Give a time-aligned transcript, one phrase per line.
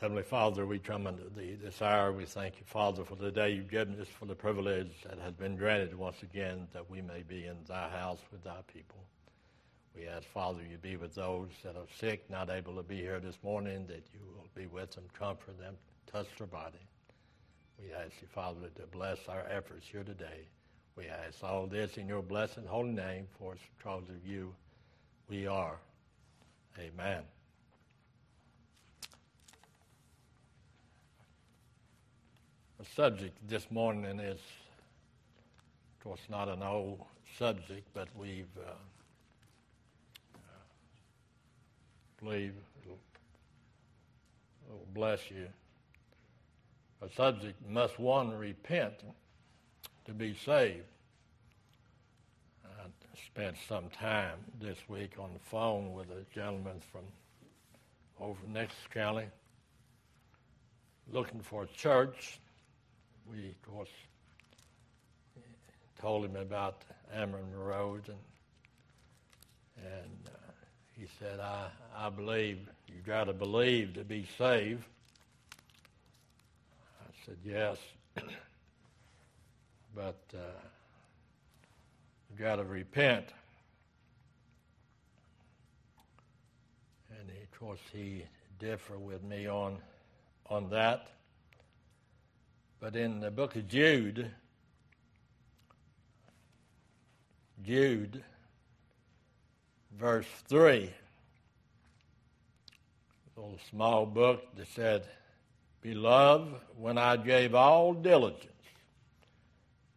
[0.00, 2.10] Heavenly Father, we come unto thee this hour.
[2.10, 5.34] We thank you, Father, for the day you've given us, for the privilege that has
[5.34, 9.04] been granted once again that we may be in thy house with thy people.
[9.94, 13.20] We ask, Father, you be with those that are sick, not able to be here
[13.20, 15.74] this morning, that you will be with them, comfort them,
[16.10, 16.78] touch their body.
[17.78, 20.48] We ask you, Father, to bless our efforts here today.
[20.96, 24.54] We ask all this in your blessed holy name, for it's because of you
[25.28, 25.76] we are.
[26.78, 27.20] Amen.
[32.80, 37.04] The subject this morning is, of course, not an old
[37.38, 38.72] subject, but we've uh,
[42.18, 42.98] believe it'll,
[44.66, 45.46] it'll bless you.
[47.02, 48.94] A subject must one repent
[50.06, 50.86] to be saved.
[52.64, 52.86] I
[53.26, 57.02] spent some time this week on the phone with a gentleman from
[58.18, 59.26] over next county
[61.12, 62.40] looking for a church
[63.30, 63.88] we, of course,
[66.00, 66.82] told him about
[67.16, 68.18] Ameren Road, and
[69.76, 70.52] and uh,
[70.98, 72.58] he said, "I I believe
[72.88, 74.82] you've got to believe to be saved."
[77.00, 77.76] I said, "Yes,
[79.94, 80.38] but uh,
[82.30, 83.26] you got to repent."
[87.18, 88.24] And he, of course, he
[88.58, 89.78] differed with me on
[90.48, 91.06] on that.
[92.80, 94.30] But in the book of Jude,
[97.62, 98.24] Jude,
[99.98, 100.90] verse 3,
[103.36, 105.06] a little small book that said,
[105.82, 108.46] Beloved, when I gave all diligence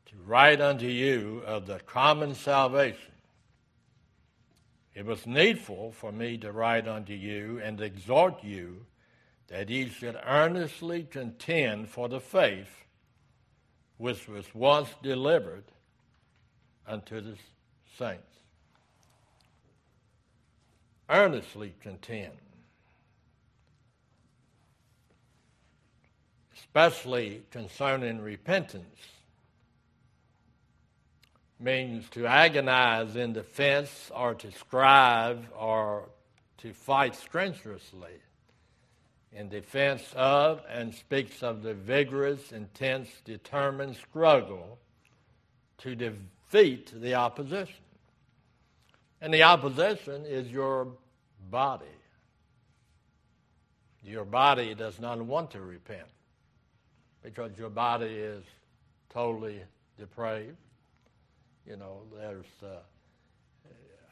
[0.08, 3.14] to write unto you of the common salvation,
[4.94, 8.86] it was needful for me to write unto you and exhort you
[9.48, 12.84] that ye should earnestly contend for the faith
[13.98, 15.64] which was once delivered
[16.88, 17.36] unto the
[17.98, 18.24] saints.
[21.10, 22.32] Earnestly contend.
[26.56, 29.00] Especially concerning repentance,
[31.60, 36.10] means to agonize in defense or to strive or
[36.58, 38.20] to fight strenuously
[39.36, 44.78] in defense of and speaks of the vigorous, intense, determined struggle
[45.80, 47.76] to defeat the opposition.
[49.22, 50.88] And the opposition is your
[51.50, 51.86] body.
[54.04, 56.08] Your body does not want to repent
[57.24, 58.44] because your body is
[59.10, 59.62] totally
[59.98, 60.58] depraved.
[61.66, 62.80] You know, there's, uh,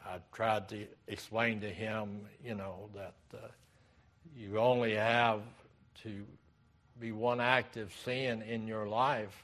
[0.06, 3.16] I tried to explain to him, you know, that.
[3.34, 3.48] Uh,
[4.36, 5.42] you only have
[6.04, 6.26] to
[7.00, 9.44] be one active sin in your life,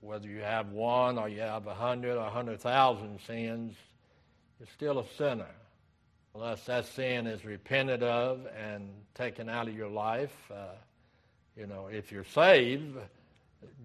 [0.00, 3.74] whether you have one or you have a hundred or a hundred thousand sins,
[4.58, 5.46] you're still a sinner.
[6.34, 10.74] Unless that sin is repented of and taken out of your life, uh,
[11.56, 12.96] you know, if you're saved,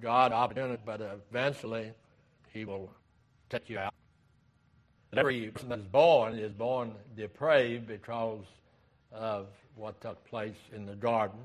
[0.02, 1.92] God opportunity, but eventually
[2.54, 2.92] He will
[3.50, 3.94] take you out.
[5.16, 8.44] Every person that is born is born depraved because
[9.12, 11.40] of what took place in the garden.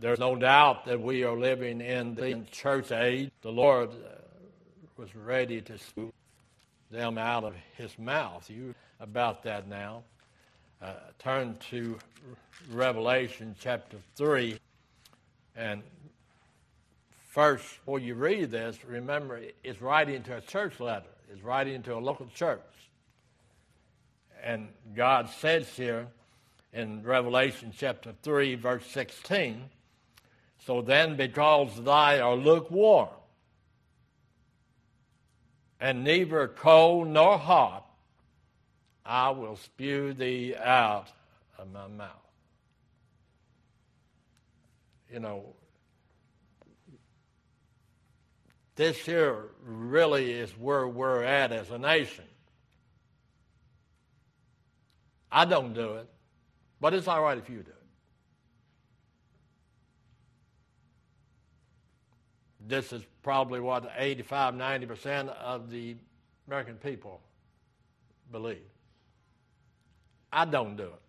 [0.00, 3.30] There's no doubt that we are living in the church age.
[3.42, 4.18] The Lord uh,
[4.96, 6.12] was ready to speak
[6.90, 8.48] them out of his mouth.
[8.50, 10.02] You about that now.
[10.82, 11.96] Uh, turn to
[12.70, 14.58] Revelation chapter 3.
[15.56, 15.82] And
[17.28, 21.94] first, before you read this, remember it's writing to a church letter, it's writing to
[21.94, 22.60] a local church.
[24.42, 26.08] And God says here,
[26.72, 29.64] in Revelation chapter 3, verse 16.
[30.66, 33.08] So then, because thy are lukewarm,
[35.80, 37.84] and neither cold nor hot,
[39.04, 41.08] I will spew thee out
[41.58, 42.08] of my mouth.
[45.12, 45.54] You know,
[48.76, 52.24] this here really is where we're at as a nation.
[55.30, 56.08] I don't do it.
[56.82, 57.76] But it's all right if you do it.
[62.66, 65.94] This is probably what 85, 90% of the
[66.48, 67.20] American people
[68.32, 68.66] believe.
[70.32, 71.02] I don't do it.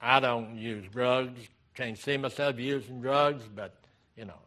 [0.00, 1.40] I don't use drugs.
[1.74, 3.74] Can't see myself using drugs, but,
[4.16, 4.38] you know.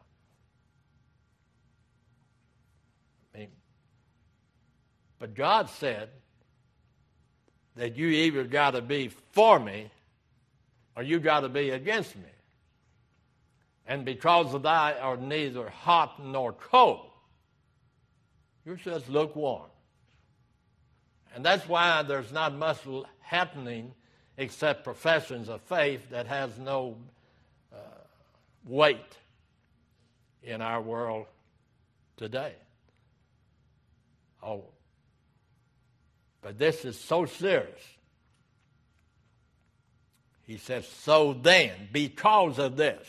[3.36, 3.50] I mean,
[5.20, 6.12] but God said
[7.80, 9.90] that you either got to be for me
[10.98, 12.30] or you got to be against me.
[13.88, 17.10] And because of thy are neither hot nor cold,
[18.66, 19.70] you're just lukewarm.
[21.34, 22.80] And that's why there's not much
[23.22, 23.94] happening
[24.36, 26.98] except professions of faith that has no
[27.74, 27.78] uh,
[28.66, 29.16] weight
[30.44, 31.28] in our world
[32.18, 32.56] today.
[34.44, 34.66] Oh,
[36.42, 37.82] but this is so serious.
[40.44, 43.08] He says, So then, because of this,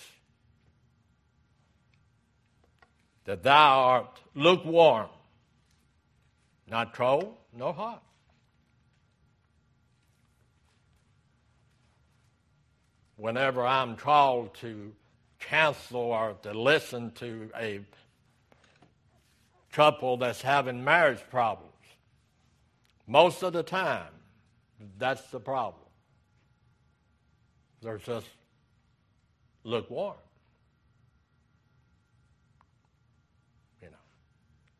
[3.25, 5.09] that thou art lukewarm,
[6.69, 8.03] not cold, nor hot.
[13.17, 14.93] Whenever I'm called to
[15.39, 17.81] counsel or to listen to a
[19.73, 21.70] couple that's having marriage problems,
[23.11, 24.13] most of the time,
[24.97, 25.83] that's the problem.
[27.83, 28.29] They're just
[29.65, 30.15] lukewarm.
[33.83, 33.97] You know,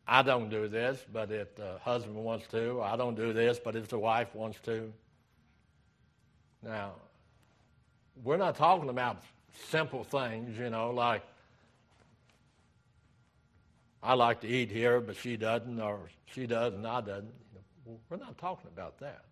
[0.07, 3.75] I don't do this, but if the husband wants to, I don't do this, but
[3.75, 4.93] if the wife wants to.
[6.63, 6.93] Now,
[8.23, 9.21] we're not talking about
[9.67, 11.23] simple things, you know, like
[14.01, 15.99] I like to eat here, but she doesn't, or
[16.33, 17.40] she does and I doesn't.
[18.09, 19.25] We're not talking about that.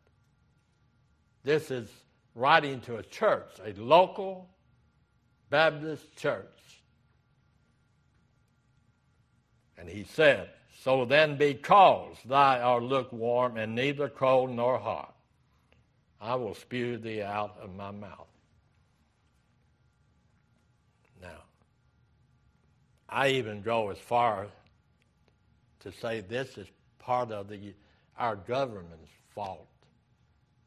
[1.43, 1.89] This is
[2.35, 4.49] writing to a church, a local
[5.49, 6.45] Baptist church.
[9.77, 10.49] And he said,
[10.81, 15.15] So then, because thou art lukewarm and neither cold nor hot,
[16.21, 18.27] I will spew thee out of my mouth.
[21.21, 21.43] Now,
[23.07, 24.47] I even go as far
[25.79, 26.67] to say this is
[26.99, 27.73] part of the
[28.19, 29.67] our government's fault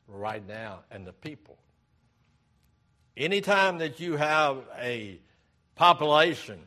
[0.09, 1.59] right now and the people.
[3.17, 5.21] Anytime that you have a
[5.75, 6.59] population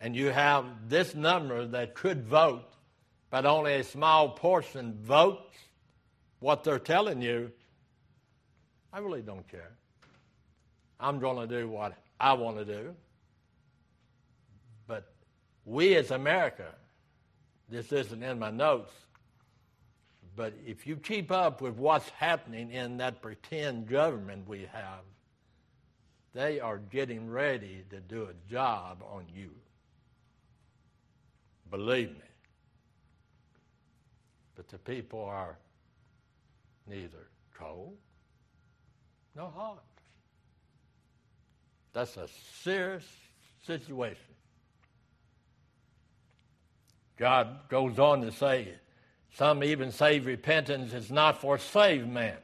[0.00, 2.72] and you have this number that could vote,
[3.28, 5.56] but only a small portion votes
[6.38, 7.50] what they're telling you,
[8.92, 9.72] I really don't care.
[10.98, 12.94] I'm going to do what I want to do.
[14.86, 15.12] But
[15.64, 16.74] we as America,
[17.68, 18.92] this isn't in my notes,
[20.36, 25.02] but if you keep up with what's happening in that pretend government we have,
[26.32, 29.50] they are getting ready to do a job on you.
[31.70, 32.16] Believe me.
[34.54, 35.56] But the people are
[36.86, 37.96] neither cold
[39.34, 39.84] nor hot.
[41.92, 42.28] That's a
[42.62, 43.04] serious
[43.66, 44.22] situation.
[47.16, 48.68] God goes on to say,
[49.36, 52.36] some even say repentance is not for saved men.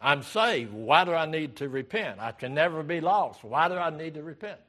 [0.00, 0.72] I'm saved.
[0.72, 2.20] Why do I need to repent?
[2.20, 3.42] I can never be lost.
[3.42, 4.60] Why do I need to repent?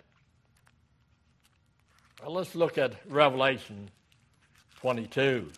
[2.22, 3.92] Well, let's look at Revelation
[4.80, 5.52] 22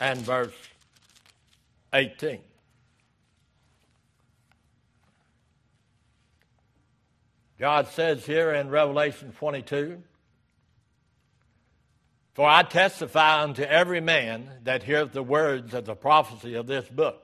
[0.00, 0.52] and verse
[1.94, 2.40] 18.
[7.60, 10.02] God says here in Revelation 22
[12.32, 16.88] For I testify unto every man that heareth the words of the prophecy of this
[16.88, 17.22] book.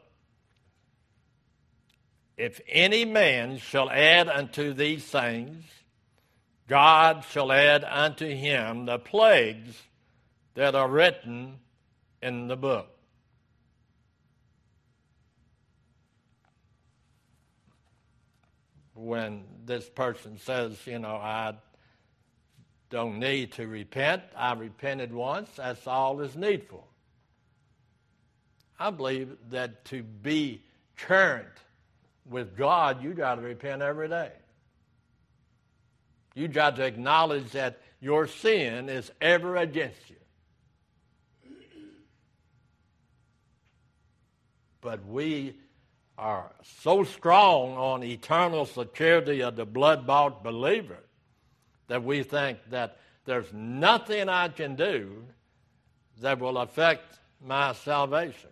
[2.36, 5.64] If any man shall add unto these things,
[6.68, 9.80] God shall add unto him the plagues
[10.52, 11.60] that are written
[12.20, 12.95] in the book.
[18.96, 21.54] When this person says, you know, I
[22.90, 24.22] don't need to repent.
[24.36, 25.50] I repented once.
[25.56, 26.86] That's all is needful.
[28.78, 30.62] I believe that to be
[30.96, 31.46] current
[32.28, 34.32] with God, you got to repent every day.
[36.34, 40.16] You got to acknowledge that your sin is ever against you.
[44.82, 45.56] But we
[46.18, 46.50] are
[46.82, 50.98] so strong on eternal security of the blood bought believer
[51.88, 55.24] that we think that there's nothing I can do
[56.20, 58.50] that will affect my salvation.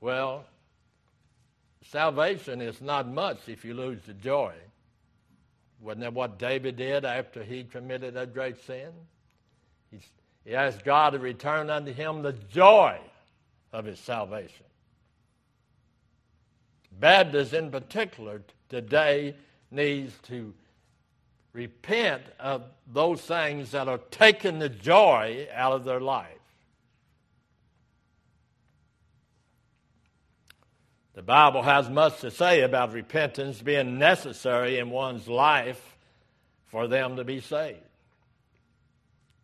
[0.00, 0.44] Well,
[1.90, 4.54] salvation is not much if you lose the joy.
[5.80, 8.90] Wasn't that what David did after he committed a great sin?
[10.44, 12.98] he asked God to return unto him the joy
[13.72, 14.64] of his salvation.
[16.98, 19.34] Baptists, in particular, today
[19.70, 20.52] needs to
[21.52, 26.34] repent of those things that are taking the joy out of their life.
[31.14, 35.96] The Bible has much to say about repentance being necessary in one's life
[36.66, 37.80] for them to be saved.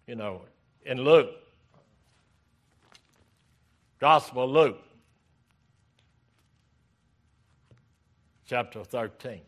[0.07, 0.43] You know,
[0.87, 1.31] in Luke
[4.05, 4.83] Gospel of Luke,
[8.47, 9.41] chapter 13.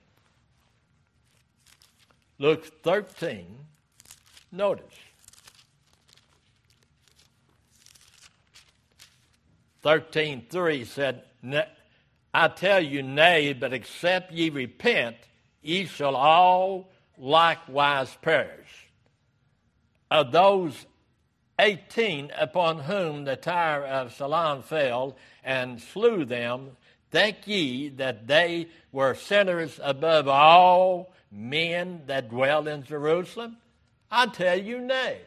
[2.38, 3.54] Luke 13,
[4.52, 4.86] notice.
[9.82, 11.24] Thirteen three said,
[12.32, 15.16] I tell you, nay, but except ye repent,
[15.60, 18.88] ye shall all likewise perish.
[20.10, 20.86] Of those
[21.58, 26.76] eighteen upon whom the tower of Siloam fell and slew them,
[27.10, 33.56] think ye that they were sinners above all men that dwell in Jerusalem?
[34.10, 35.20] I tell you, nay.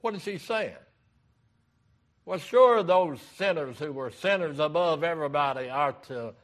[0.00, 0.74] What is he saying?
[2.24, 6.34] Well, sure, those sinners who were sinners above everybody are to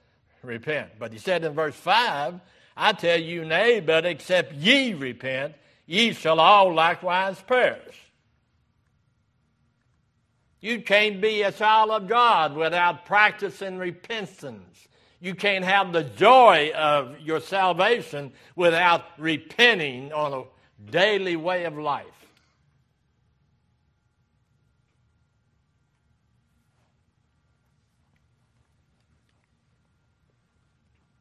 [0.43, 0.93] repent.
[0.99, 2.41] But he said in verse 5,
[2.77, 5.55] I tell you, nay, but except ye repent,
[5.87, 8.01] ye shall all likewise perish.
[10.61, 14.89] You can't be a child of God without practicing repentance.
[15.21, 21.77] You can't have the joy of your salvation without repenting on a daily way of
[21.77, 22.07] life.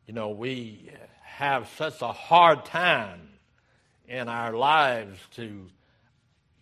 [0.08, 0.98] You know, we uh,
[1.46, 3.22] have such a hard time
[4.08, 5.68] in our lives to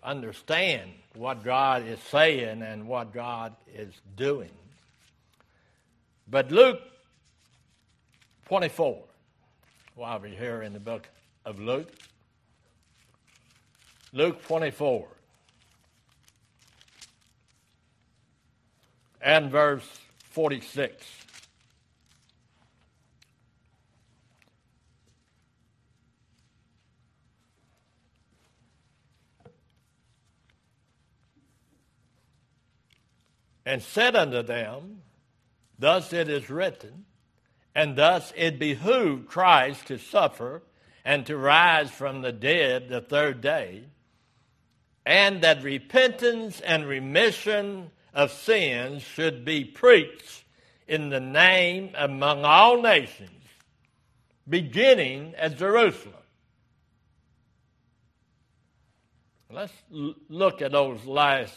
[0.04, 4.52] understand what God is saying and what God is doing.
[6.28, 6.80] But Luke
[8.48, 9.04] 24,
[9.96, 11.08] while we're here in the book
[11.46, 11.92] of Luke,
[14.14, 15.08] Luke 24
[19.22, 19.88] and verse
[20.32, 21.06] 46.
[33.66, 35.02] And said unto them,
[35.78, 37.06] Thus it is written,
[37.74, 40.62] and thus it behooved Christ to suffer
[41.04, 43.86] and to rise from the dead the third day,
[45.06, 50.44] and that repentance and remission of sins should be preached
[50.88, 53.30] in the name among all nations,
[54.48, 56.16] beginning at Jerusalem.
[59.50, 61.56] Let's look at those last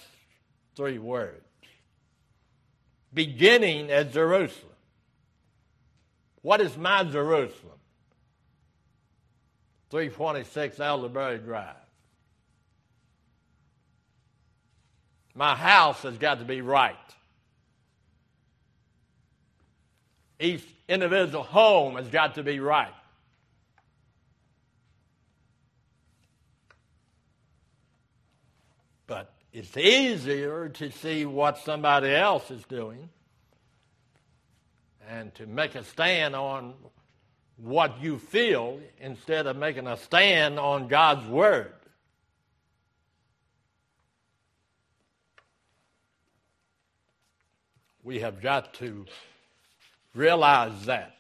[0.75, 1.44] three words
[3.15, 4.73] beginning at Jerusalem.
[6.43, 7.79] What is my Jerusalem?
[9.91, 11.77] 326 Elderberry Drive.
[15.35, 16.97] My house has got to be right.
[20.39, 22.93] Each individual home has got to be right.
[29.55, 33.09] It's easier to see what somebody else is doing
[35.09, 36.75] and to make a stand on
[37.57, 41.73] what you feel instead of making a stand on God's Word.
[48.03, 49.07] We have got to
[50.17, 51.15] realize that.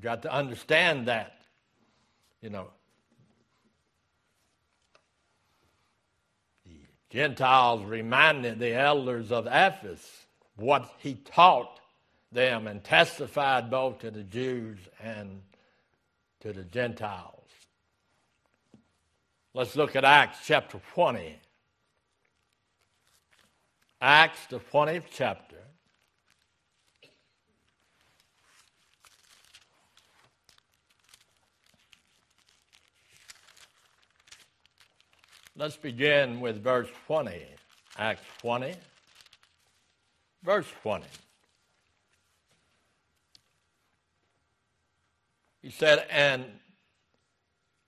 [0.00, 1.38] Got to understand that.
[2.42, 2.70] You know,
[7.10, 11.80] Gentiles reminded the elders of Ephesus what he taught
[12.30, 15.40] them and testified both to the Jews and
[16.40, 17.34] to the Gentiles.
[19.54, 21.38] Let's look at Acts chapter 20.
[24.00, 25.56] Acts, the 20th chapter.
[35.58, 37.32] Let's begin with verse 20,
[37.98, 38.76] Acts 20,
[40.44, 41.04] verse 20.
[45.60, 46.44] He said, And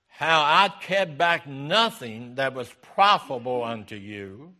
[0.08, 4.52] how I kept back nothing that was profitable unto you,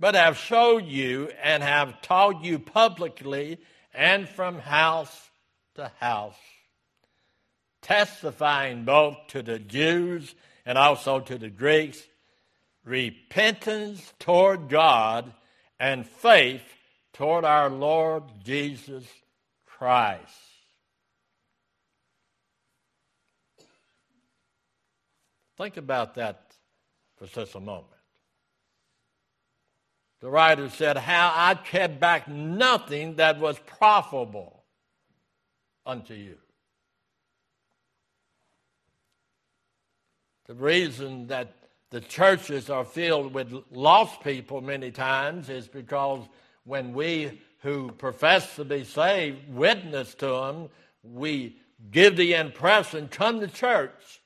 [0.00, 3.58] but have showed you and have taught you publicly
[3.94, 5.30] and from house
[5.76, 6.34] to house,
[7.80, 10.34] testifying both to the Jews
[10.66, 12.02] and also to the Greeks
[12.84, 15.32] repentance toward God
[15.78, 16.62] and faith
[17.12, 19.04] toward our Lord Jesus
[19.66, 20.30] Christ.
[25.56, 26.54] Think about that
[27.16, 27.86] for just a moment.
[30.20, 34.64] the writer said, How I kept back nothing that was profitable
[35.86, 36.36] unto you.
[40.46, 41.54] The reason that
[41.90, 46.26] the churches are filled with lost people many times is because
[46.64, 50.68] when we who profess to be saved witness to them,
[51.02, 51.56] we
[51.90, 54.20] give the impression come to church.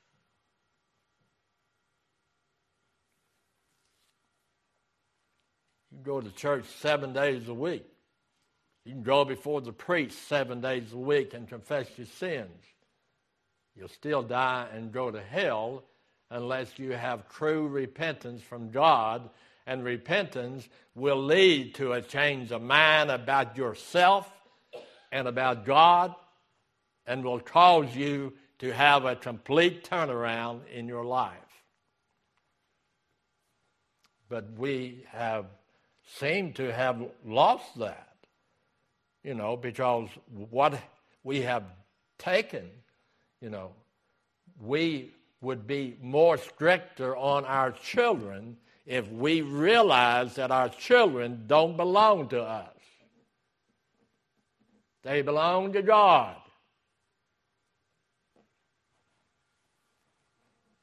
[5.93, 7.87] You go to church seven days a week.
[8.85, 12.65] You can go before the priest seven days a week and confess your sins.
[13.77, 15.85] You'll still die and go to hell
[16.31, 19.29] unless you have true repentance from God.
[19.67, 24.31] And repentance will lead to a change of mind about yourself
[25.13, 26.15] and about God
[27.07, 31.35] and will cause you to have a complete turnaround in your life.
[34.29, 35.47] But we have
[36.17, 38.15] seemed to have lost that,
[39.23, 40.09] you know, because
[40.51, 40.79] what
[41.23, 41.65] we have
[42.19, 42.69] taken,
[43.41, 43.73] you know,
[44.61, 51.77] we would be more stricter on our children if we realize that our children don't
[51.77, 52.75] belong to us.
[55.03, 56.37] They belong to God.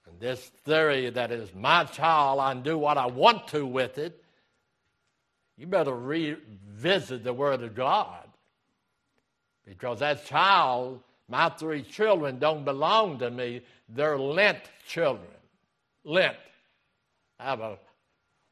[0.08, 4.24] And this theory that is my child, I do what I want to with it,
[5.58, 8.28] you better revisit the Word of God.
[9.66, 13.62] Because that child, my three children, don't belong to me.
[13.90, 15.28] They're lent children.
[16.04, 16.38] Lent.
[17.40, 17.78] I have a,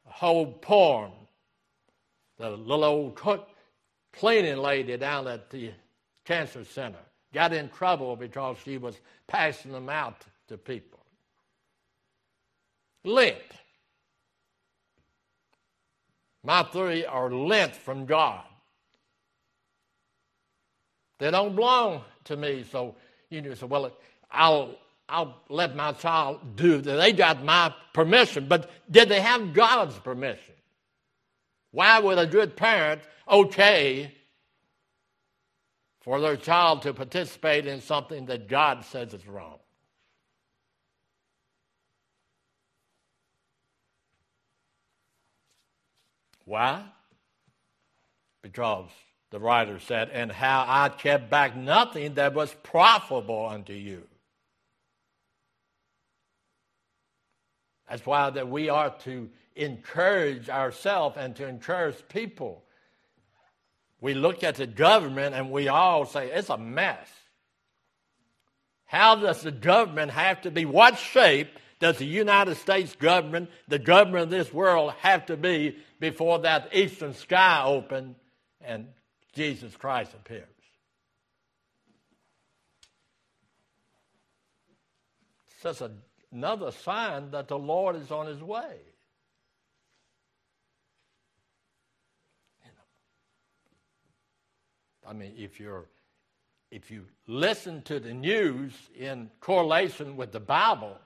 [0.06, 1.12] a whole poem.
[2.38, 3.48] The little old cook
[4.12, 5.70] cleaning lady down at the
[6.24, 6.98] cancer center
[7.32, 11.00] got in trouble because she was passing them out to people.
[13.04, 13.38] Lent.
[16.42, 18.44] My three are lent from God.
[21.18, 22.94] They don't belong to me, so
[23.30, 23.54] you know.
[23.54, 23.92] So well,
[24.30, 24.76] I'll
[25.08, 26.96] I'll let my child do that.
[26.96, 30.54] They got my permission, but did they have God's permission?
[31.70, 34.14] Why would a good parent okay
[36.00, 39.58] for their child to participate in something that God says is wrong?
[46.44, 46.84] Why?
[48.42, 48.90] Because
[49.34, 54.04] the writer said, And how I kept back nothing that was profitable unto you.
[57.90, 62.62] That's why that we are to encourage ourselves and to encourage people.
[64.00, 67.08] We look at the government and we all say it's a mess.
[68.84, 70.64] How does the government have to be?
[70.64, 75.76] What shape does the United States government, the government of this world, have to be
[75.98, 78.14] before that eastern sky open
[78.60, 78.86] and
[79.34, 80.44] Jesus Christ appears?
[85.48, 85.82] It's just
[86.32, 88.76] another sign that the Lord is on his way.
[95.06, 95.84] I mean, if you're
[96.70, 100.98] if you listen to the news in correlation with the Bible,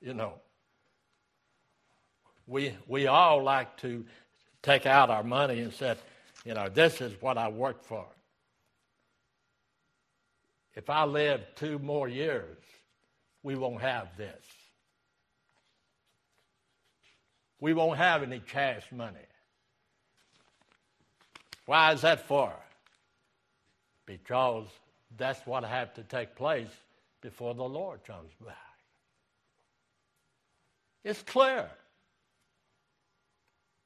[0.00, 0.34] you know,
[2.46, 4.06] we, we all like to
[4.62, 5.96] take out our money and say,
[6.44, 8.06] you know, this is what I worked for.
[10.74, 12.58] If I live two more years,
[13.42, 14.44] we won't have this.
[17.60, 19.18] We won't have any cash money.
[21.66, 22.52] Why is that for?
[24.06, 24.66] Because
[25.16, 26.70] that's what has to take place
[27.20, 28.56] before the Lord comes back.
[31.04, 31.68] It's clear.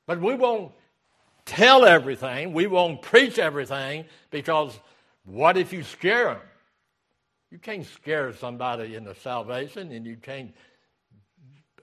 [0.06, 0.72] But we won't
[1.46, 4.78] tell everything, we won't preach everything because
[5.24, 6.42] what if you scare them?
[7.50, 10.54] You can't scare somebody into salvation and you can't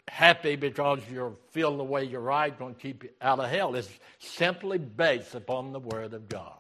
[0.08, 3.76] happy because you're feeling the way you're right, going to keep you out of hell.
[3.76, 6.58] It's simply based upon the Word of God.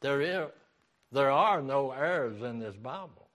[0.00, 0.48] There, is,
[1.12, 3.28] there are no errors in this Bible.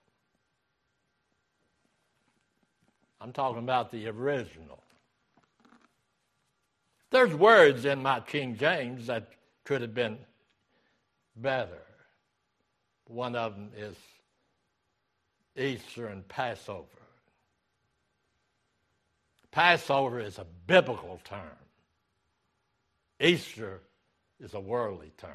[3.20, 4.82] I'm talking about the original.
[7.10, 9.28] There's words in my King James that
[9.64, 10.18] could have been
[11.36, 11.82] better.
[13.06, 13.96] One of them is
[15.56, 16.86] Easter and Passover.
[19.50, 21.40] Passover is a biblical term.
[23.20, 23.80] Easter
[24.38, 25.32] is a worldly term.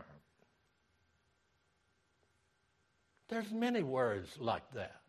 [3.28, 5.02] There's many words like that.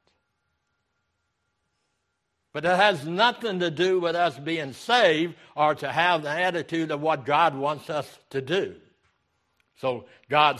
[2.57, 6.90] But it has nothing to do with us being saved or to have the attitude
[6.90, 8.77] of what God wants us to do.
[9.83, 10.59] So God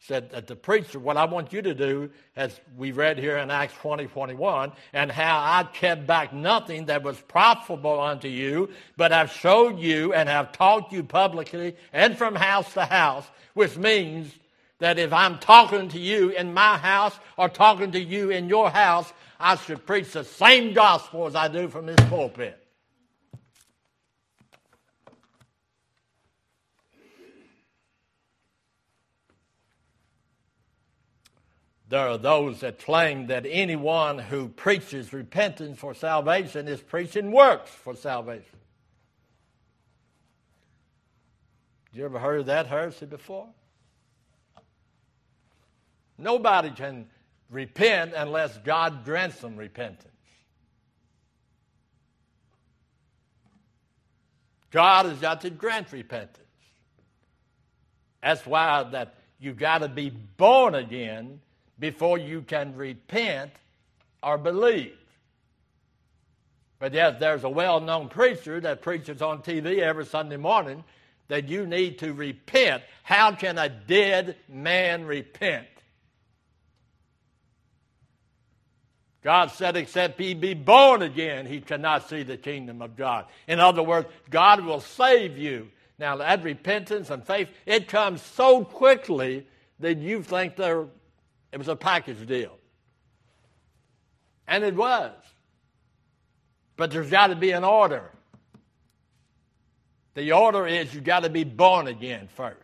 [0.00, 3.50] said that the preacher, what I want you to do, as we read here in
[3.50, 9.10] Acts 20, 21, and how I kept back nothing that was profitable unto you, but
[9.10, 13.24] I've showed you and have taught you publicly and from house to house,
[13.54, 14.30] which means
[14.78, 18.68] that if I'm talking to you in my house or talking to you in your
[18.68, 19.10] house,
[19.42, 22.58] I should preach the same gospel as I do from this pulpit.
[31.88, 37.70] There are those that claim that anyone who preaches repentance for salvation is preaching works
[37.70, 38.58] for salvation.
[41.92, 43.48] You ever heard of that heresy before?
[46.16, 47.08] Nobody can
[47.50, 50.06] repent unless God grants them repentance.
[54.70, 56.38] God has got to grant repentance.
[58.22, 61.40] That's why that you got to be born again
[61.78, 63.50] before you can repent
[64.22, 64.96] or believe.
[66.78, 70.84] But yes, there's a well-known preacher that preaches on TV every Sunday morning
[71.28, 72.82] that you need to repent.
[73.02, 75.66] How can a dead man repent?
[79.22, 83.26] God said, except he be born again, he cannot see the kingdom of God.
[83.46, 85.70] In other words, God will save you.
[85.98, 89.46] Now, that repentance and faith, it comes so quickly
[89.80, 90.86] that you think there,
[91.52, 92.56] it was a package deal.
[94.48, 95.12] And it was.
[96.76, 98.10] But there's got to be an order.
[100.14, 102.56] The order is you've got to be born again first.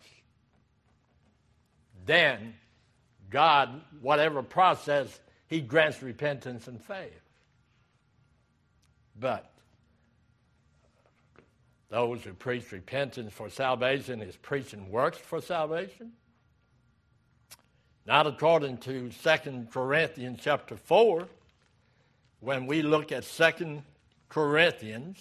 [2.07, 2.55] Then,
[3.29, 7.23] God, whatever process he grants repentance and faith.
[9.19, 9.51] But
[11.89, 16.13] those who preach repentance for salvation is preaching works for salvation.
[18.07, 21.29] Not according to 2 Corinthians chapter 4.
[22.41, 23.83] When we look at 2
[24.29, 25.19] Corinthians,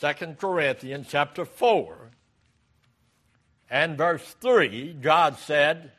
[0.00, 1.96] 2 Corinthians chapter 4
[3.70, 5.92] and verse 3, God said,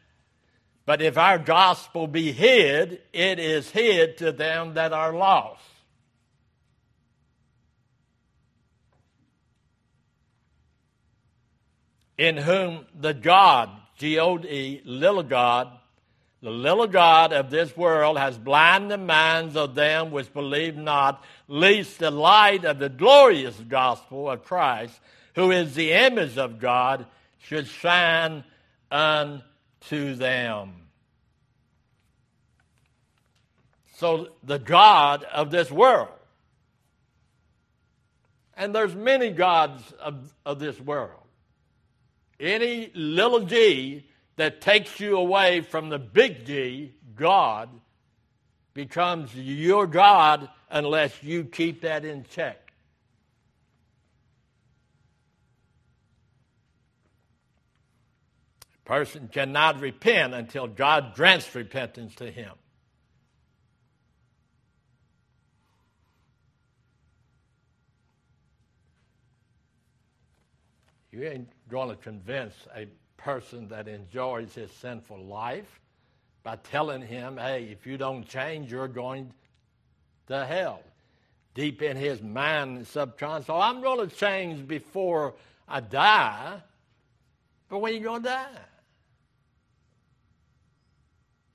[0.90, 5.62] but if our gospel be hid, it is hid to them that are lost.
[12.18, 15.70] In whom the God, G O D, little God,
[16.42, 21.24] the little God of this world has blinded the minds of them which believe not,
[21.48, 25.00] lest the light of the glorious gospel of Christ,
[25.36, 27.06] who is the image of God,
[27.44, 28.44] should shine
[28.90, 29.44] unto
[29.82, 30.74] them.
[33.96, 36.10] So the God of this world.
[38.56, 41.22] And there's many gods of, of this world.
[42.40, 44.06] Any little g
[44.40, 47.68] that takes you away from the big G, God,
[48.74, 52.72] becomes your God unless you keep that in check.
[58.79, 62.54] A person cannot repent until God grants repentance to him.
[71.12, 75.80] You ain't going to convince a person that enjoys his sinful life
[76.42, 79.32] by telling him, hey, if you don't change, you're going
[80.30, 80.82] to hell.
[81.54, 85.36] Deep in his mind and subconscious, so I'm going to change before
[85.68, 86.60] I die.
[87.70, 88.48] But when you going to die?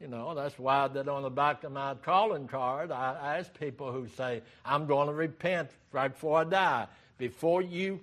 [0.05, 3.91] You know, that's why that on the back of my calling card, I ask people
[3.91, 6.87] who say, I'm going to repent right before I die.
[7.17, 8.01] Before you,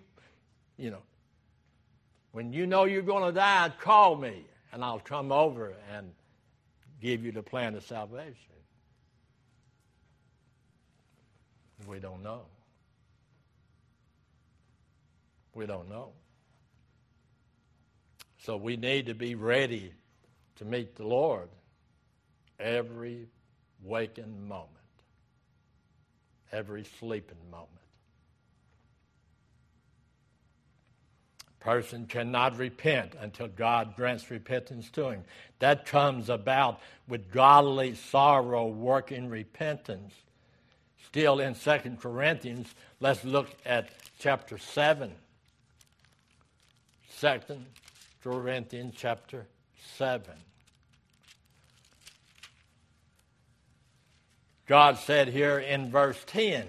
[0.77, 1.03] you know,
[2.31, 6.11] when you know you're going to die, call me, and I'll come over and
[6.99, 8.33] give you the plan of salvation.
[11.85, 12.41] We don't know.
[15.53, 16.13] We don't know.
[18.39, 19.93] So we need to be ready
[20.55, 21.47] to meet the Lord
[22.61, 23.27] every
[23.83, 24.69] waking moment,
[26.51, 27.81] every sleeping moment.
[31.61, 35.23] person cannot repent until God grants repentance to him.
[35.59, 40.13] That comes about with godly sorrow working repentance.
[41.07, 45.11] Still in 2 Corinthians, let's look at chapter 7.
[47.19, 47.39] 2
[48.23, 49.45] Corinthians chapter
[49.97, 50.33] 7.
[54.67, 56.67] God said here in verse 10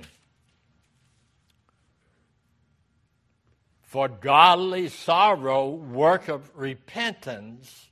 [3.82, 7.90] For godly sorrow worketh repentance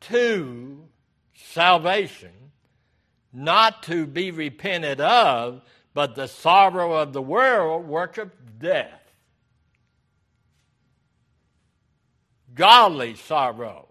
[0.00, 0.88] to
[1.34, 2.32] salvation,
[3.32, 9.02] not to be repented of, but the sorrow of the world worketh death.
[12.54, 13.85] Godly sorrow.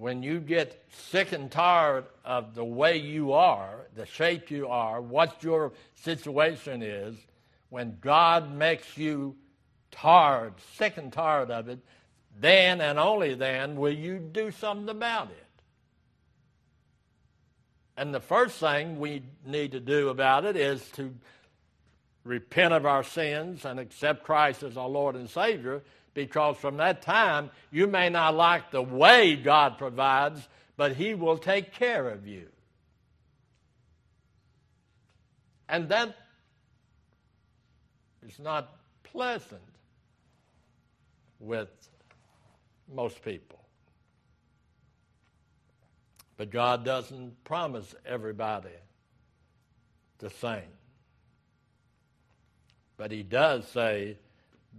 [0.00, 4.98] When you get sick and tired of the way you are, the shape you are,
[4.98, 7.14] what your situation is,
[7.68, 9.36] when God makes you
[9.90, 11.80] tired, sick and tired of it,
[12.40, 15.46] then and only then will you do something about it.
[17.94, 21.14] And the first thing we need to do about it is to
[22.24, 25.82] repent of our sins and accept Christ as our Lord and Savior,
[26.14, 31.38] because from that time you may not like the way God provides, but He will
[31.38, 32.46] take care of you.
[35.68, 36.16] And that
[38.26, 39.60] is not pleasant
[41.38, 41.68] with
[42.92, 43.60] most people.
[46.36, 48.70] But God doesn't promise everybody
[50.18, 50.62] the same.
[52.96, 54.16] But He does say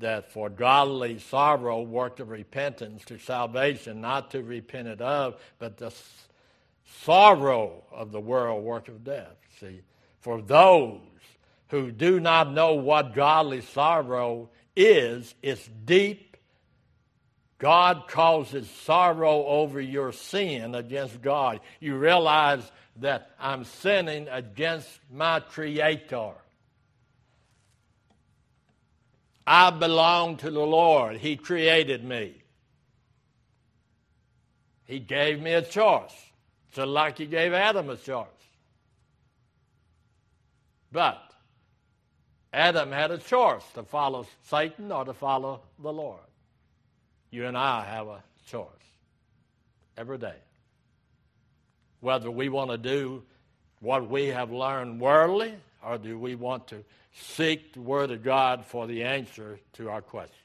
[0.01, 5.77] that for godly sorrow work of repentance to salvation, not to repent it of, but
[5.77, 5.93] the
[7.03, 9.35] sorrow of the world work of death.
[9.59, 9.81] See,
[10.19, 10.99] for those
[11.69, 16.31] who do not know what godly sorrow is, it's deep
[17.61, 21.59] God causes sorrow over your sin against God.
[21.79, 22.63] You realize
[22.95, 26.31] that I'm sinning against my Creator.
[29.53, 31.17] I belong to the Lord.
[31.17, 32.41] He created me.
[34.85, 36.13] He gave me a choice,
[36.71, 38.27] just like He gave Adam a choice.
[40.89, 41.21] But
[42.53, 46.21] Adam had a choice to follow Satan or to follow the Lord.
[47.29, 48.69] You and I have a choice
[49.97, 50.39] every day.
[51.99, 53.23] Whether we want to do
[53.81, 58.65] what we have learned worldly or do we want to seek the Word of God
[58.65, 60.35] for the answer to our question.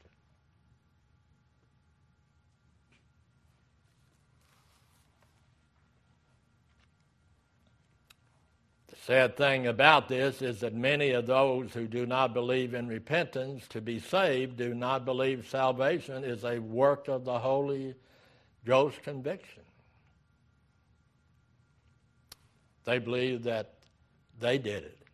[8.88, 12.88] The sad thing about this is that many of those who do not believe in
[12.88, 17.94] repentance to be saved do not believe salvation is a work of the Holy
[18.64, 19.62] Ghost conviction.
[22.84, 23.74] They believe that
[24.40, 25.05] they did it.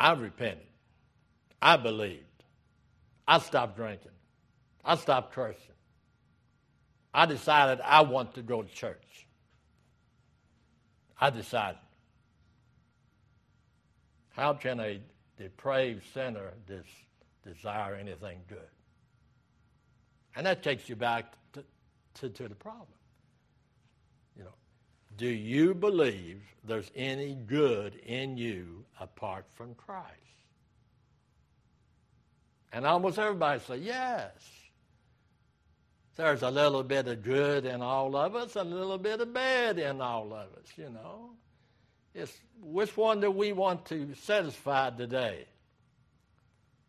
[0.00, 0.66] I repented.
[1.60, 2.24] I believed.
[3.26, 4.12] I stopped drinking.
[4.84, 5.62] I stopped cursing.
[7.12, 9.26] I decided I want to go to church.
[11.20, 11.80] I decided.
[14.30, 15.00] How can a
[15.36, 16.82] depraved sinner des-
[17.44, 18.58] desire anything good?
[20.36, 21.64] And that takes you back to,
[22.14, 22.86] to, to the problem.
[25.18, 30.06] Do you believe there's any good in you apart from Christ?
[32.72, 34.30] And almost everybody say, yes.
[36.14, 39.78] There's a little bit of good in all of us, a little bit of bad
[39.78, 41.30] in all of us, you know.
[42.14, 45.46] It's which one do we want to satisfy today?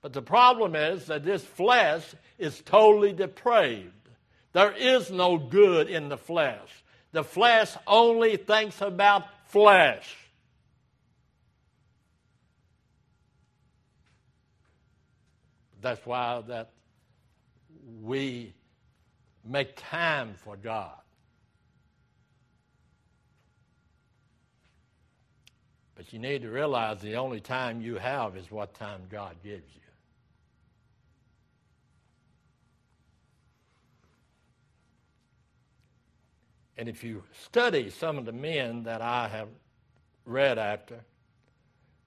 [0.02, 2.04] But the problem is that this flesh
[2.38, 3.94] is totally depraved.
[4.54, 6.70] There is no good in the flesh.
[7.12, 10.16] The flesh only thinks about flesh.
[15.82, 16.72] That's why that
[18.02, 18.54] we
[19.46, 20.96] make time for God.
[25.96, 29.68] But you need to realize the only time you have is what time God gives
[29.76, 29.89] you.
[36.80, 39.50] And if you study some of the men that I have
[40.24, 41.02] read after,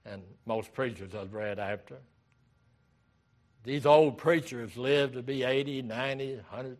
[0.03, 1.97] and most preachers I've read after,
[3.63, 6.77] these old preachers lived to be 80, 90, 100.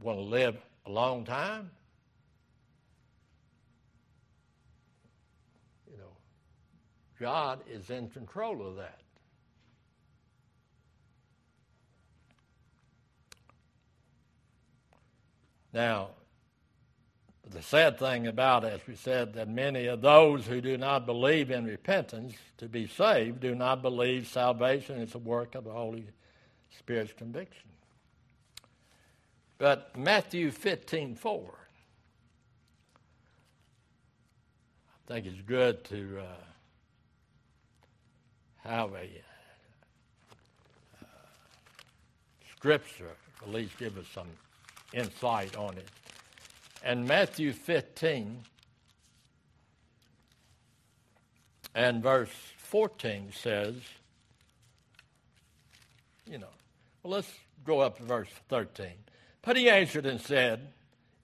[0.00, 1.70] Want to live a long time?
[5.90, 6.16] You know,
[7.20, 9.00] God is in control of that.
[15.76, 16.08] Now,
[17.50, 21.04] the sad thing about it, as we said, that many of those who do not
[21.04, 25.72] believe in repentance to be saved do not believe salvation is a work of the
[25.72, 26.06] Holy
[26.78, 27.68] Spirit's conviction.
[29.58, 31.54] But Matthew 15 4.
[35.04, 36.26] I think it's good to uh,
[38.66, 39.10] have a
[41.02, 41.06] uh,
[42.56, 43.10] scripture,
[43.42, 44.28] at least give us some
[44.92, 45.88] insight on it.
[46.82, 48.42] And Matthew 15
[51.74, 53.74] and verse 14 says,
[56.30, 56.48] you know,
[57.02, 57.32] well, let's
[57.64, 58.86] go up to verse 13.
[59.42, 60.72] But he answered and said,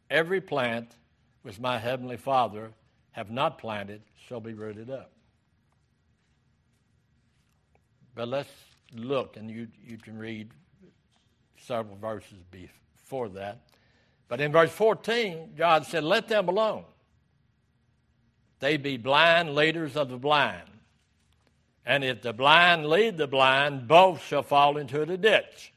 [0.08, 0.94] Every plant
[1.42, 2.70] which my heavenly Father
[3.12, 5.10] have not planted shall be rooted up.
[8.14, 8.52] But let's
[8.94, 10.50] look, and you, you can read
[11.56, 12.38] several verses
[13.34, 13.60] that.
[14.28, 16.84] But in verse 14, God said, Let them alone.
[18.60, 20.68] They be blind leaders of the blind.
[21.84, 25.72] And if the blind lead the blind, both shall fall into the ditch.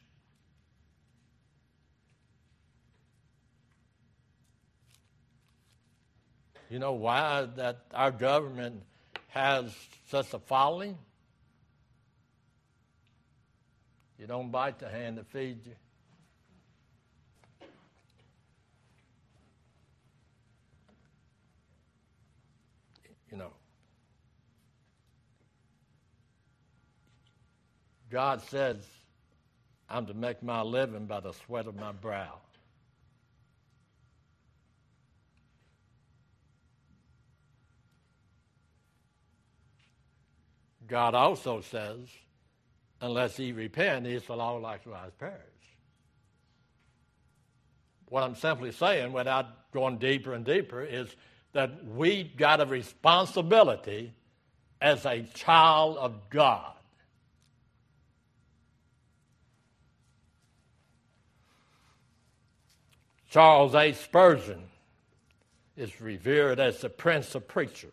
[6.70, 8.84] You know why that our government
[9.30, 9.76] has
[10.10, 10.98] such a following?
[14.18, 15.76] You don't bite the hand that feeds you.
[23.36, 23.52] You know.
[28.10, 28.78] God says,
[29.90, 32.36] I'm to make my living by the sweat of my brow.
[40.88, 42.08] God also says,
[43.02, 45.42] unless he repent, he shall all likewise perish.
[48.08, 51.14] What I'm simply saying, without going deeper and deeper, is
[51.56, 54.14] that we got a responsibility
[54.80, 56.74] as a child of God.
[63.30, 63.92] Charles A.
[63.94, 64.64] Spurgeon
[65.76, 67.92] is revered as the prince of preachers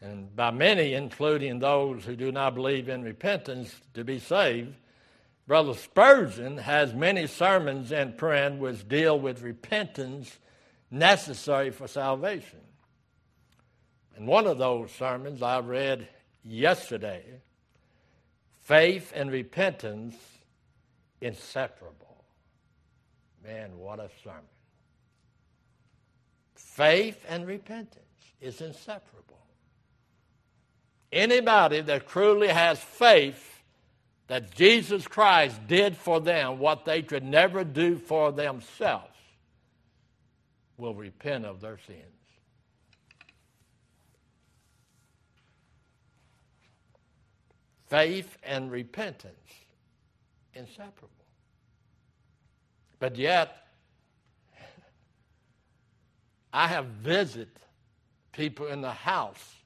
[0.00, 4.74] and by many, including those who do not believe in repentance to be saved,
[5.46, 10.38] Brother Spurgeon has many sermons in print which deal with repentance
[10.90, 12.60] necessary for salvation.
[14.16, 16.08] And one of those sermons I read
[16.44, 17.24] yesterday
[18.64, 20.14] Faith and Repentance
[21.20, 22.24] Inseparable.
[23.44, 24.42] Man, what a sermon.
[26.54, 28.04] Faith and repentance
[28.40, 29.38] is inseparable.
[31.10, 33.62] Anybody that truly has faith
[34.28, 39.17] that Jesus Christ did for them what they could never do for themselves
[40.78, 42.00] will repent of their sins.
[47.88, 49.34] Faith and repentance,
[50.54, 51.10] inseparable.
[52.98, 53.66] But yet,
[56.52, 57.50] I have visited
[58.32, 59.58] people in the house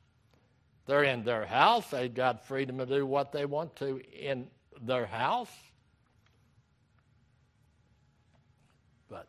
[0.87, 1.90] they're in their house.
[1.90, 4.48] They've got freedom to do what they want to in
[4.81, 5.53] their house.
[9.09, 9.29] But,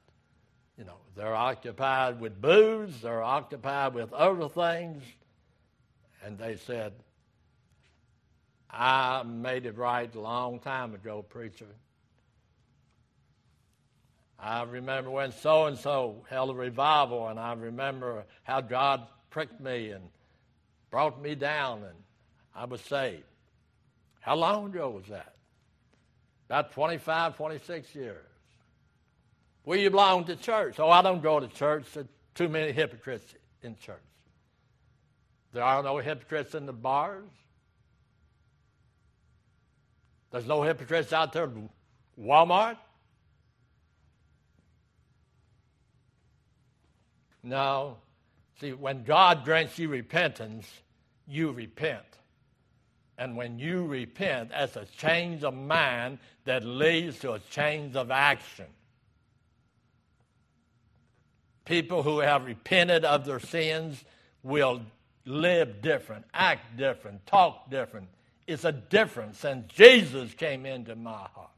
[0.78, 5.04] you know, they're occupied with booze, they're occupied with other things.
[6.26, 6.94] And they said,
[8.70, 11.68] I made it right a long time ago, preacher.
[14.40, 19.62] I remember when so and so held a revival, and I remember how God pricked
[19.62, 20.04] me and
[20.92, 21.98] brought me down and
[22.56, 23.24] I was saved.
[24.20, 25.34] How long ago was that?
[26.48, 28.26] About 25, 26 years.
[29.66, 30.80] Will you belong to church?
[30.80, 31.86] Oh, I don't go to church.
[31.94, 33.98] There's too many hypocrites in church.
[35.54, 37.30] There are no hypocrites in the bars.
[40.32, 41.50] There's no hypocrites out there
[42.20, 42.78] Walmart.
[47.44, 47.98] No.
[48.60, 50.68] See, when God grants you repentance,
[51.28, 52.04] you repent.
[53.18, 58.10] And when you repent, that's a change of mind that leads to a change of
[58.10, 58.66] action.
[61.66, 64.04] People who have repented of their sins
[64.44, 64.82] will
[65.26, 68.10] live different, act different, talk different.
[68.46, 71.50] It's a difference, and Jesus came into my heart.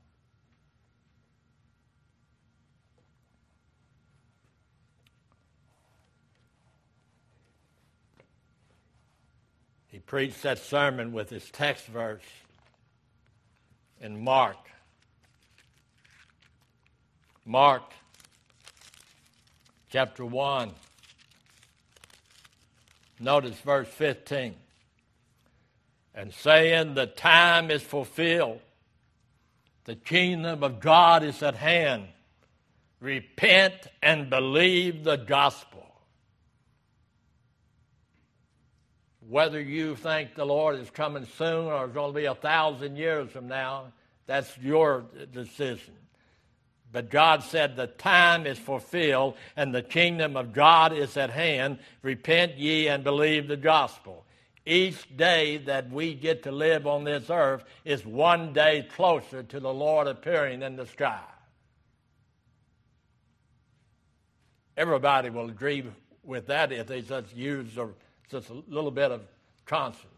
[9.88, 12.22] He preached that sermon with his text verse
[14.02, 14.58] in Mark.
[17.46, 17.94] Mark
[19.96, 20.72] chapter 1.
[23.22, 24.54] Notice verse 15.
[26.14, 28.60] And saying, The time is fulfilled,
[29.86, 32.10] the kingdom of God is at hand.
[33.00, 35.88] repent and believe the gospel.
[39.30, 42.98] Whether you think the Lord is coming soon or it's going to be a thousand
[42.98, 43.94] years from now,
[44.26, 45.94] that's your decision.
[46.92, 51.80] But God said, The time is fulfilled and the kingdom of God is at hand.
[52.02, 54.26] Repent ye and believe the gospel.
[54.66, 59.60] Each day that we get to live on this earth is one day closer to
[59.60, 61.22] the Lord appearing in the sky.
[64.76, 65.84] Everybody will agree
[66.24, 67.78] with that if they just use
[68.30, 69.22] just a little bit of
[69.66, 70.12] conscience.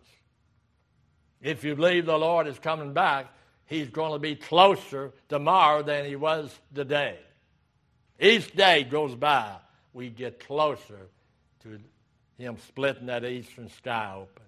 [1.41, 3.28] If you believe the Lord is coming back,
[3.68, 7.18] he's going to be closer tomorrow than he was today.
[8.20, 9.55] Each day goes by,
[9.93, 11.07] we get closer
[11.63, 11.80] to
[12.38, 14.43] him splitting that eastern sky open.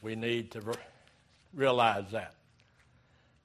[0.00, 0.74] We need to re-
[1.52, 2.34] realize that.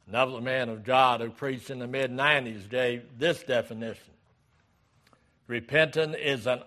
[0.07, 4.11] Another man of God who preached in the mid 90s gave this definition
[5.51, 6.61] Repentant is an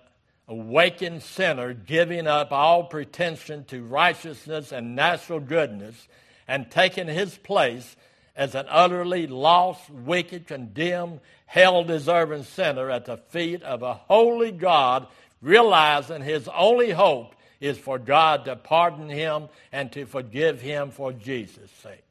[0.47, 6.09] awakened sinner giving up all pretension to righteousness and natural goodness
[6.47, 7.97] and taking his place
[8.36, 14.51] as an utterly lost, wicked, condemned, hell deserving sinner at the feet of a holy
[14.51, 15.07] God,
[15.40, 21.12] realizing his only hope is for God to pardon him and to forgive him for
[21.12, 22.05] Jesus' sake.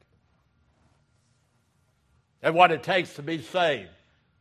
[2.40, 3.88] That's what it takes to be saved.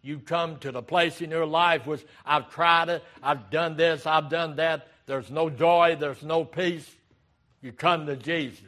[0.03, 4.05] You come to the place in your life which I've tried it, I've done this,
[4.05, 4.89] I've done that.
[5.05, 6.89] There's no joy, there's no peace.
[7.61, 8.65] You come to Jesus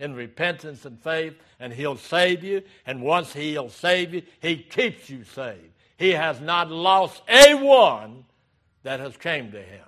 [0.00, 2.62] in repentance and faith, and He'll save you.
[2.86, 5.72] And once He'll save you, He keeps you saved.
[5.98, 8.24] He has not lost a one
[8.82, 9.84] that has came to Him.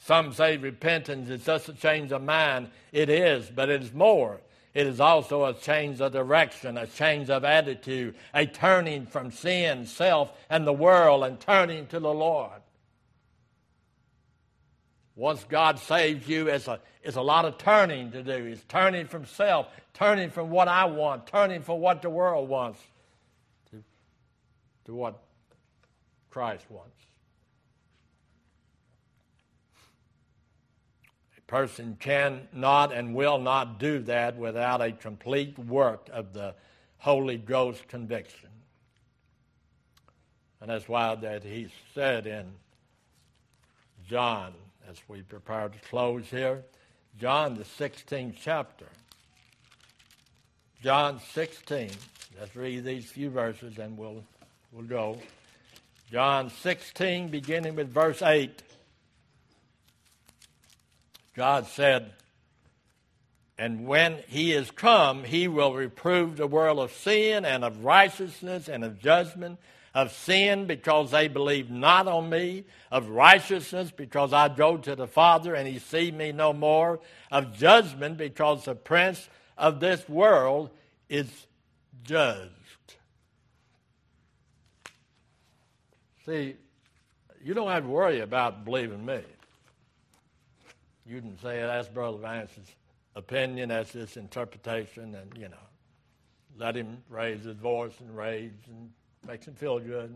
[0.00, 2.70] Some say repentance is just a change of mind.
[2.92, 4.40] It is, but it is more.
[4.74, 9.86] It is also a change of direction, a change of attitude, a turning from sin,
[9.86, 12.60] self, and the world, and turning to the Lord.
[15.14, 18.32] Once God saves you, it's a, it's a lot of turning to do.
[18.32, 22.80] It's turning from self, turning from what I want, turning from what the world wants
[23.70, 23.84] to,
[24.86, 25.22] to what
[26.30, 27.00] Christ wants.
[31.46, 36.54] Person cannot and will not do that without a complete work of the
[36.98, 38.48] Holy Ghost conviction.
[40.60, 42.46] And that's why that he said in
[44.08, 44.54] John,
[44.88, 46.62] as we prepare to close here,
[47.20, 48.86] John the 16th chapter.
[50.82, 51.90] John 16.
[52.38, 54.24] Let's read these few verses and we'll,
[54.72, 55.18] we'll go.
[56.10, 58.62] John 16, beginning with verse 8.
[61.34, 62.12] God said,
[63.58, 68.68] And when he is come, he will reprove the world of sin and of righteousness
[68.68, 69.58] and of judgment.
[69.94, 75.06] Of sin because they believe not on me, of righteousness because I go to the
[75.06, 76.98] Father and he see me no more,
[77.30, 80.70] of judgment because the prince of this world
[81.08, 81.28] is
[82.02, 82.50] judged.
[86.26, 86.56] See,
[87.44, 89.20] you don't have to worry about believing me.
[91.06, 92.76] You can say that's Brother Vance's
[93.14, 95.56] opinion, that's his interpretation, and you know,
[96.58, 98.90] let him raise his voice and rage and
[99.26, 100.14] makes him feel good.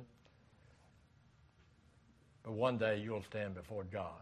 [2.43, 4.13] But one day you'll stand before God.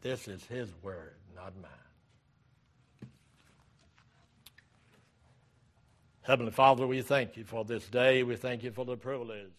[0.00, 3.10] This is his word, not mine.
[6.22, 8.22] Heavenly Father, we thank you for this day.
[8.22, 9.50] We thank you for the privilege